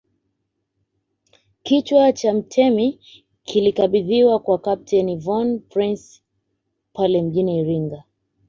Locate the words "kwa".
4.39-4.57